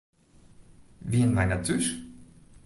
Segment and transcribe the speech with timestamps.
[1.09, 1.87] Wienen wy net thús?